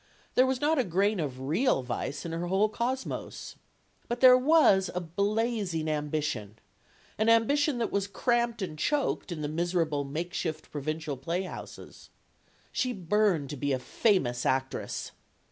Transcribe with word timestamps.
There 0.33 0.47
was 0.47 0.59
not 0.59 0.79
a 0.79 0.83
grain 0.83 1.19
of 1.19 1.39
real 1.41 1.83
vice 1.83 2.25
in 2.25 2.31
her 2.31 2.47
whole 2.47 2.69
cosmos. 2.69 3.55
But 4.07 4.19
there 4.19 4.35
was 4.35 4.89
a 4.95 4.99
blazing 4.99 5.87
ambition; 5.87 6.57
an 7.19 7.29
ambition 7.29 7.77
that 7.77 7.91
was 7.91 8.07
cramped 8.07 8.63
and 8.63 8.79
choked 8.79 9.31
in 9.31 9.41
the 9.43 9.47
miserable, 9.47 10.03
makeshift 10.03 10.71
provincial 10.71 11.17
playhouses. 11.17 12.09
She 12.71 12.93
burned 12.93 13.51
to 13.51 13.55
be 13.57 13.73
a 13.73 13.77
famous 13.77 14.43
actress. 14.43 15.11